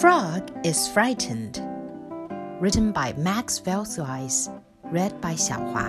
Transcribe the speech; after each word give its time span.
Frog 0.00 0.52
is 0.62 0.86
Frightened. 0.86 1.56
Written 2.60 2.92
by 2.92 3.14
Max 3.14 3.58
Velthuijs. 3.58 4.52
Read 4.84 5.18
by 5.22 5.32
Xiaohua. 5.32 5.88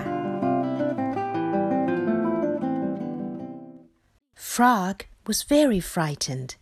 Frog 4.34 5.04
was 5.26 5.44
very 5.44 5.82
frightened. 5.82 6.56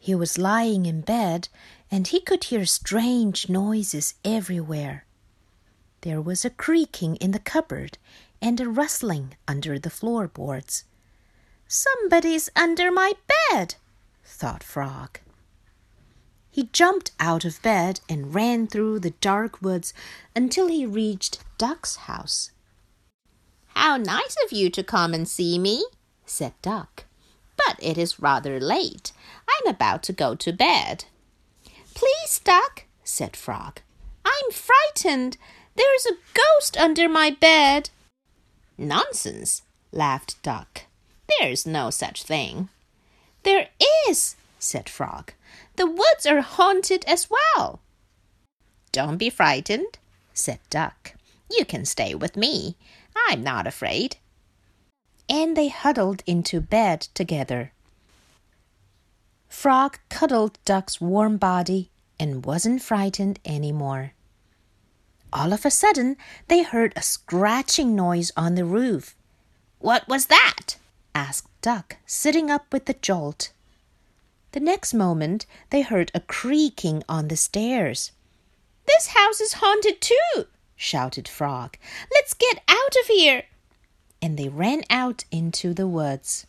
He 0.00 0.16
was 0.16 0.36
lying 0.36 0.84
in 0.84 1.02
bed 1.02 1.48
and 1.92 2.08
he 2.08 2.20
could 2.20 2.42
hear 2.42 2.66
strange 2.66 3.48
noises 3.48 4.14
everywhere. 4.24 5.06
There 6.00 6.20
was 6.20 6.44
a 6.44 6.50
creaking 6.50 7.14
in 7.16 7.30
the 7.30 7.38
cupboard 7.38 7.98
and 8.42 8.60
a 8.60 8.68
rustling 8.68 9.36
under 9.46 9.78
the 9.78 9.90
floorboards. 9.90 10.82
Somebody's 11.68 12.50
under 12.56 12.90
my 12.90 13.12
bed, 13.52 13.76
thought 14.24 14.64
Frog. 14.64 15.20
He 16.54 16.70
jumped 16.72 17.10
out 17.18 17.44
of 17.44 17.60
bed 17.62 17.98
and 18.08 18.32
ran 18.32 18.68
through 18.68 19.00
the 19.00 19.10
dark 19.10 19.60
woods 19.60 19.92
until 20.36 20.68
he 20.68 20.86
reached 20.86 21.42
Duck's 21.58 21.96
house. 21.96 22.52
How 23.74 23.96
nice 23.96 24.36
of 24.44 24.52
you 24.52 24.70
to 24.70 24.84
come 24.84 25.14
and 25.14 25.26
see 25.26 25.58
me, 25.58 25.84
said 26.24 26.52
Duck. 26.62 27.06
But 27.56 27.76
it 27.82 27.98
is 27.98 28.20
rather 28.20 28.60
late. 28.60 29.10
I'm 29.50 29.68
about 29.68 30.04
to 30.04 30.12
go 30.12 30.36
to 30.36 30.52
bed. 30.52 31.06
Please, 31.92 32.38
Duck, 32.38 32.84
said 33.02 33.34
Frog. 33.34 33.80
I'm 34.24 34.52
frightened. 34.52 35.36
There's 35.74 36.06
a 36.06 36.20
ghost 36.34 36.76
under 36.76 37.08
my 37.08 37.32
bed. 37.32 37.90
Nonsense, 38.78 39.62
laughed 39.90 40.40
Duck. 40.44 40.82
There's 41.26 41.66
no 41.66 41.90
such 41.90 42.22
thing. 42.22 42.68
There 43.42 43.70
is, 44.06 44.36
said 44.64 44.88
Frog. 44.88 45.32
The 45.76 45.86
woods 45.86 46.26
are 46.26 46.40
haunted 46.40 47.04
as 47.06 47.28
well. 47.30 47.80
Don't 48.92 49.18
be 49.18 49.30
frightened, 49.30 49.98
said 50.32 50.60
Duck. 50.70 51.14
You 51.50 51.64
can 51.64 51.84
stay 51.84 52.14
with 52.14 52.36
me. 52.36 52.76
I'm 53.28 53.42
not 53.42 53.66
afraid. 53.66 54.16
And 55.28 55.56
they 55.56 55.68
huddled 55.68 56.22
into 56.26 56.60
bed 56.60 57.08
together. 57.14 57.72
Frog 59.48 59.98
cuddled 60.08 60.58
Duck's 60.64 61.00
warm 61.00 61.36
body 61.36 61.90
and 62.18 62.44
wasn't 62.44 62.82
frightened 62.82 63.38
any 63.44 63.72
more. 63.72 64.12
All 65.32 65.52
of 65.52 65.64
a 65.64 65.70
sudden, 65.70 66.16
they 66.48 66.62
heard 66.62 66.92
a 66.94 67.02
scratching 67.02 67.96
noise 67.96 68.30
on 68.36 68.54
the 68.54 68.64
roof. 68.64 69.16
What 69.78 70.06
was 70.08 70.26
that? 70.26 70.76
asked 71.14 71.48
Duck, 71.60 71.96
sitting 72.06 72.50
up 72.50 72.72
with 72.72 72.88
a 72.88 72.94
jolt. 72.94 73.52
The 74.54 74.60
next 74.60 74.94
moment, 74.94 75.46
they 75.70 75.82
heard 75.82 76.12
a 76.14 76.20
creaking 76.20 77.02
on 77.08 77.26
the 77.26 77.36
stairs. 77.36 78.12
This 78.86 79.08
house 79.08 79.40
is 79.40 79.54
haunted 79.54 80.00
too, 80.00 80.46
shouted 80.76 81.26
Frog. 81.26 81.76
Let's 82.14 82.34
get 82.34 82.62
out 82.68 82.94
of 83.00 83.06
here. 83.08 83.46
And 84.22 84.38
they 84.38 84.48
ran 84.48 84.84
out 84.88 85.24
into 85.32 85.74
the 85.74 85.88
woods. 85.88 86.46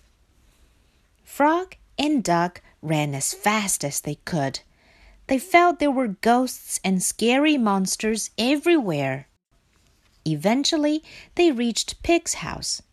Frog 1.23 1.78
and 1.97 2.23
Duck 2.23 2.62
ran 2.84 3.16
as 3.16 3.34
fast 3.34 3.84
as 3.84 4.02
they 4.02 4.19
could. 4.23 4.59
They 5.25 5.40
felt 5.40 5.80
there 5.80 5.90
were 5.90 6.19
ghosts 6.22 6.80
and 6.84 7.02
scary 7.02 7.58
monsters 7.58 8.30
everywhere. 8.38 9.28
Eventually, 10.25 11.03
they 11.34 11.52
reached 11.52 12.03
Pig's 12.03 12.36
house, 12.36 12.84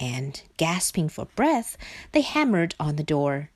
and, 0.00 0.40
gasping 0.56 1.10
for 1.10 1.26
breath, 1.36 1.76
they 2.12 2.22
hammered 2.22 2.74
on 2.80 2.96
the 2.96 3.02
door. 3.02 3.50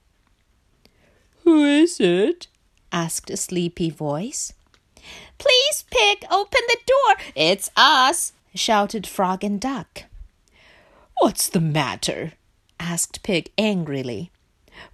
Who 1.47 1.65
is 1.65 2.01
it? 2.01 2.49
asked 2.91 3.31
a 3.31 3.37
sleepy 3.37 3.89
voice. 3.89 4.53
Please, 5.39 5.85
Pig, 5.93 6.25
open 6.29 6.61
the 6.67 6.79
door. 6.85 7.25
It's 7.37 7.71
us, 7.77 8.33
shouted 8.53 9.07
Frog 9.07 9.45
and 9.45 9.61
Duck. 9.61 10.03
What's 11.21 11.49
the 11.49 11.61
matter? 11.61 12.33
asked 12.81 13.23
Pig 13.23 13.53
angrily. 13.57 14.33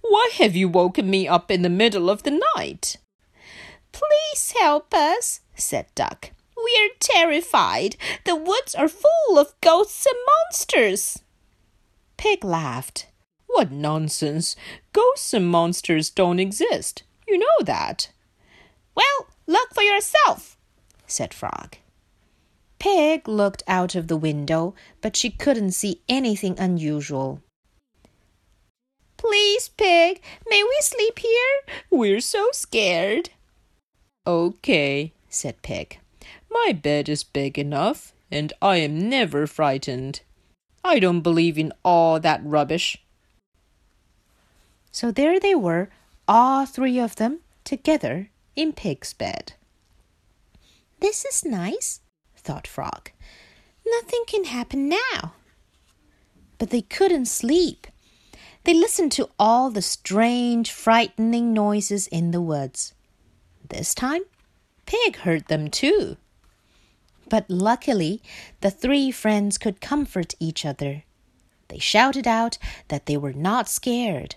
Why 0.01 0.29
have 0.35 0.55
you 0.55 0.69
woken 0.69 1.09
me 1.09 1.27
up 1.27 1.49
in 1.49 1.63
the 1.63 1.69
middle 1.69 2.07
of 2.07 2.21
the 2.21 2.39
night? 2.55 2.97
Please 3.91 4.53
help 4.59 4.93
us, 4.93 5.39
said 5.55 5.87
Duck. 5.95 6.33
We're 6.55 6.91
terrified. 6.99 7.95
The 8.25 8.35
woods 8.35 8.75
are 8.75 8.87
full 8.87 9.39
of 9.39 9.59
ghosts 9.59 10.05
and 10.05 10.19
monsters. 10.27 11.23
Pig 12.15 12.43
laughed. 12.43 13.07
What 13.53 13.71
nonsense! 13.71 14.55
Ghosts 14.93 15.31
and 15.31 15.47
monsters 15.47 16.09
don't 16.09 16.39
exist. 16.39 17.03
You 17.27 17.37
know 17.37 17.59
that. 17.65 18.09
Well, 18.95 19.27
look 19.45 19.75
for 19.75 19.83
yourself, 19.83 20.57
said 21.05 21.35
Frog. 21.35 21.77
Pig 22.79 23.27
looked 23.27 23.61
out 23.67 23.93
of 23.93 24.07
the 24.07 24.17
window, 24.17 24.73
but 25.01 25.15
she 25.15 25.29
couldn't 25.29 25.73
see 25.73 26.01
anything 26.09 26.57
unusual. 26.57 27.41
Please, 29.17 29.69
Pig, 29.69 30.19
may 30.49 30.63
we 30.63 30.77
sleep 30.81 31.19
here? 31.19 31.75
We're 31.91 32.21
so 32.21 32.49
scared. 32.53 33.29
Okay, 34.25 35.13
said 35.29 35.61
Pig. 35.61 35.99
My 36.49 36.73
bed 36.73 37.07
is 37.07 37.23
big 37.23 37.59
enough, 37.59 38.13
and 38.31 38.51
I 38.63 38.77
am 38.77 39.09
never 39.09 39.45
frightened. 39.45 40.21
I 40.83 40.97
don't 40.97 41.21
believe 41.21 41.59
in 41.59 41.71
all 41.85 42.19
that 42.19 42.41
rubbish. 42.43 42.97
So 44.93 45.09
there 45.09 45.39
they 45.39 45.55
were, 45.55 45.89
all 46.27 46.67
three 46.67 46.99
of 46.99 47.15
them, 47.15 47.39
together 47.63 48.29
in 48.55 48.73
Pig's 48.73 49.11
bed. 49.11 49.53
This 50.99 51.25
is 51.25 51.43
nice, 51.43 52.01
thought 52.37 52.67
Frog. 52.67 53.09
Nothing 53.85 54.23
can 54.27 54.45
happen 54.45 54.87
now. 54.87 55.33
But 56.59 56.69
they 56.69 56.83
couldn't 56.83 57.25
sleep. 57.25 57.87
They 58.65 58.75
listened 58.75 59.11
to 59.13 59.29
all 59.39 59.71
the 59.71 59.81
strange, 59.81 60.71
frightening 60.71 61.53
noises 61.53 62.05
in 62.05 62.29
the 62.29 62.39
woods. 62.39 62.93
This 63.67 63.95
time, 63.95 64.21
Pig 64.85 65.17
heard 65.17 65.47
them 65.47 65.69
too. 65.69 66.17
But 67.27 67.49
luckily, 67.49 68.21
the 68.61 68.69
three 68.69 69.09
friends 69.09 69.57
could 69.57 69.81
comfort 69.81 70.35
each 70.39 70.67
other. 70.67 71.03
They 71.69 71.79
shouted 71.79 72.27
out 72.27 72.59
that 72.89 73.07
they 73.07 73.17
were 73.17 73.33
not 73.33 73.67
scared 73.67 74.35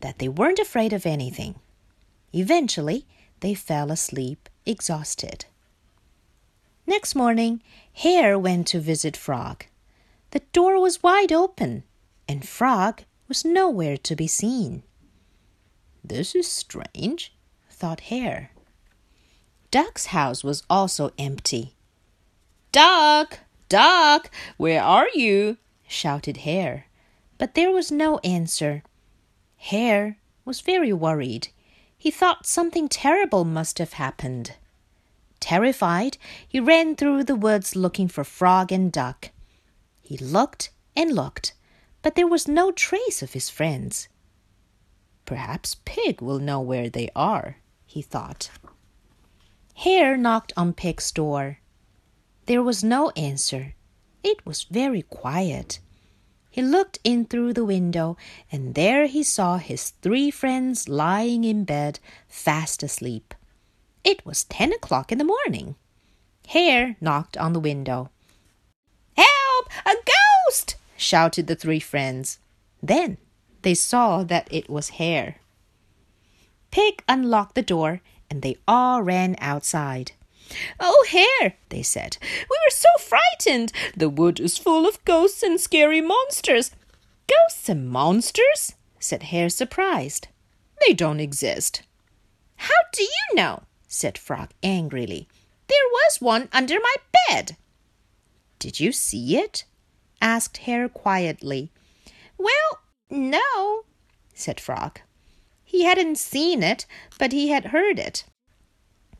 that 0.00 0.18
they 0.18 0.28
weren't 0.28 0.58
afraid 0.58 0.92
of 0.92 1.06
anything. 1.06 1.56
Eventually, 2.32 3.06
they 3.40 3.54
fell 3.54 3.90
asleep, 3.90 4.48
exhausted. 4.64 5.46
Next 6.86 7.14
morning, 7.14 7.62
Hare 7.94 8.38
went 8.38 8.66
to 8.68 8.80
visit 8.80 9.16
Frog. 9.16 9.64
The 10.30 10.42
door 10.52 10.80
was 10.80 11.02
wide 11.02 11.32
open, 11.32 11.82
and 12.28 12.46
Frog 12.46 13.02
was 13.28 13.44
nowhere 13.44 13.96
to 13.96 14.14
be 14.14 14.26
seen. 14.26 14.82
This 16.04 16.34
is 16.34 16.46
strange, 16.46 17.32
thought 17.70 18.00
Hare. 18.00 18.50
Duck's 19.70 20.06
house 20.06 20.44
was 20.44 20.62
also 20.70 21.10
empty. 21.18 21.74
Duck! 22.70 23.40
Duck! 23.68 24.30
Where 24.56 24.82
are 24.82 25.08
you? 25.14 25.56
shouted 25.88 26.38
Hare. 26.38 26.86
But 27.38 27.54
there 27.54 27.70
was 27.70 27.90
no 27.90 28.18
answer. 28.18 28.82
Hare 29.56 30.18
was 30.44 30.60
very 30.60 30.92
worried. 30.92 31.48
He 31.98 32.10
thought 32.10 32.46
something 32.46 32.88
terrible 32.88 33.44
must 33.44 33.78
have 33.78 33.94
happened. 33.94 34.54
Terrified, 35.40 36.18
he 36.46 36.60
ran 36.60 36.96
through 36.96 37.24
the 37.24 37.34
woods 37.34 37.76
looking 37.76 38.08
for 38.08 38.24
Frog 38.24 38.70
and 38.72 38.92
Duck. 38.92 39.30
He 40.00 40.16
looked 40.16 40.70
and 40.94 41.12
looked, 41.12 41.54
but 42.02 42.14
there 42.14 42.26
was 42.26 42.46
no 42.48 42.70
trace 42.70 43.22
of 43.22 43.32
his 43.32 43.50
friends. 43.50 44.08
Perhaps 45.24 45.76
Pig 45.84 46.20
will 46.20 46.38
know 46.38 46.60
where 46.60 46.88
they 46.88 47.10
are, 47.16 47.56
he 47.84 48.02
thought. 48.02 48.50
Hare 49.74 50.16
knocked 50.16 50.52
on 50.56 50.72
Pig's 50.72 51.10
door. 51.10 51.58
There 52.46 52.62
was 52.62 52.84
no 52.84 53.10
answer. 53.10 53.74
It 54.22 54.46
was 54.46 54.62
very 54.64 55.02
quiet. 55.02 55.80
He 56.56 56.62
looked 56.62 56.98
in 57.04 57.26
through 57.26 57.52
the 57.52 57.66
window, 57.66 58.16
and 58.50 58.74
there 58.74 59.08
he 59.08 59.22
saw 59.22 59.58
his 59.58 59.90
three 60.00 60.30
friends 60.30 60.88
lying 60.88 61.44
in 61.44 61.64
bed, 61.64 62.00
fast 62.28 62.82
asleep. 62.82 63.34
It 64.02 64.24
was 64.24 64.44
ten 64.44 64.72
o'clock 64.72 65.12
in 65.12 65.18
the 65.18 65.32
morning. 65.36 65.74
Hare 66.48 66.96
knocked 66.98 67.36
on 67.36 67.52
the 67.52 67.60
window. 67.60 68.08
Help! 69.18 69.68
A 69.84 69.96
ghost! 70.46 70.76
shouted 70.96 71.46
the 71.46 71.56
three 71.56 71.78
friends. 71.78 72.38
Then 72.82 73.18
they 73.60 73.74
saw 73.74 74.22
that 74.22 74.48
it 74.50 74.70
was 74.70 74.96
Hare. 74.96 75.36
Pig 76.70 77.04
unlocked 77.06 77.54
the 77.54 77.60
door, 77.60 78.00
and 78.30 78.40
they 78.40 78.56
all 78.66 79.02
ran 79.02 79.36
outside. 79.40 80.12
Oh, 80.78 81.04
Hare, 81.08 81.54
they 81.68 81.82
said, 81.82 82.18
we 82.22 82.58
were 82.64 82.70
so 82.70 82.88
frightened. 83.00 83.72
The 83.96 84.08
wood 84.08 84.40
is 84.40 84.58
full 84.58 84.86
of 84.86 85.04
ghosts 85.04 85.42
and 85.42 85.60
scary 85.60 86.00
monsters. 86.00 86.70
Ghosts 87.26 87.68
and 87.68 87.88
monsters? 87.88 88.74
said 88.98 89.24
Hare, 89.24 89.50
surprised. 89.50 90.28
They 90.86 90.92
don't 90.92 91.20
exist. 91.20 91.82
How 92.56 92.74
do 92.92 93.02
you 93.02 93.34
know? 93.34 93.62
said 93.88 94.18
Frog 94.18 94.50
angrily. 94.62 95.28
There 95.68 95.78
was 95.92 96.20
one 96.20 96.48
under 96.52 96.76
my 96.80 96.94
bed. 97.28 97.56
Did 98.58 98.80
you 98.80 98.92
see 98.92 99.36
it? 99.36 99.64
asked 100.20 100.58
Hare 100.58 100.88
quietly. 100.88 101.70
Well, 102.38 102.80
no, 103.10 103.84
said 104.34 104.60
Frog. 104.60 105.00
He 105.64 105.84
hadn't 105.84 106.18
seen 106.18 106.62
it, 106.62 106.86
but 107.18 107.32
he 107.32 107.48
had 107.48 107.66
heard 107.66 107.98
it. 107.98 108.24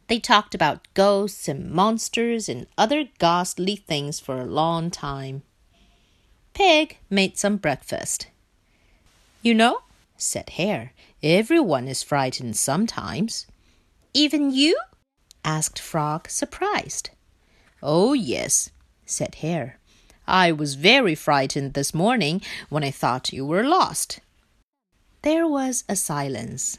They 0.09 0.21
talked 0.21 0.55
about 0.55 0.87
ghosts 0.95 1.49
and 1.49 1.71
monsters 1.71 2.49
and 2.49 2.67
other 2.79 3.05
ghastly 3.19 3.77
things 3.77 4.21
for 4.21 4.41
a 4.41 4.47
long 4.47 4.91
time. 4.91 5.43
Pig 6.55 6.99
made 7.11 7.37
some 7.37 7.57
breakfast. 7.57 8.29
You 9.43 9.55
know, 9.55 9.81
said 10.17 10.51
Hare, 10.51 10.93
everyone 11.23 11.89
is 11.89 12.03
frightened 12.03 12.57
sometimes. 12.57 13.47
Even 14.15 14.51
you? 14.51 14.79
asked 15.45 15.79
Frog, 15.79 16.29
surprised. 16.29 17.11
Oh, 17.83 18.13
yes, 18.13 18.71
said 19.05 19.37
Hare. 19.37 19.79
I 20.27 20.51
was 20.51 20.75
very 20.75 21.15
frightened 21.15 21.75
this 21.75 21.95
morning 21.95 22.43
when 22.69 22.83
I 22.83 22.91
thought 22.91 23.33
you 23.33 23.45
were 23.47 23.63
lost. 23.63 24.21
There 25.23 25.47
was 25.47 25.85
a 25.89 25.95
silence. 25.95 26.79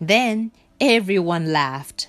Then 0.00 0.50
everyone 0.80 1.52
laughed. 1.52 2.08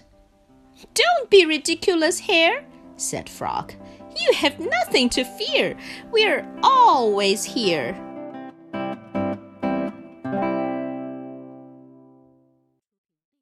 Don't 0.94 1.30
be 1.30 1.46
ridiculous, 1.46 2.20
Hare, 2.20 2.64
said 2.98 3.30
Frog. 3.30 3.74
You 4.20 4.34
have 4.36 4.60
nothing 4.60 5.10
to 5.10 5.24
fear. 5.24 5.76
We're 6.12 6.46
always 6.62 7.44
here. 7.44 7.96